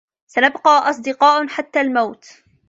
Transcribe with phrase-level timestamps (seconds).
[0.27, 2.25] سنبقى أصدقاء حتى الموت